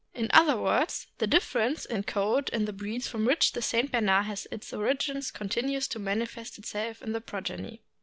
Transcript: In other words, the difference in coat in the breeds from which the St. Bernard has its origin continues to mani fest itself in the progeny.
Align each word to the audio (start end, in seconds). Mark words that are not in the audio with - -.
In 0.15 0.31
other 0.33 0.57
words, 0.57 1.05
the 1.19 1.27
difference 1.27 1.85
in 1.85 2.01
coat 2.01 2.49
in 2.49 2.65
the 2.65 2.73
breeds 2.73 3.07
from 3.07 3.23
which 3.23 3.51
the 3.51 3.61
St. 3.61 3.91
Bernard 3.91 4.25
has 4.25 4.47
its 4.49 4.73
origin 4.73 5.21
continues 5.31 5.87
to 5.89 5.99
mani 5.99 6.25
fest 6.25 6.57
itself 6.57 7.03
in 7.03 7.11
the 7.11 7.21
progeny. 7.21 7.83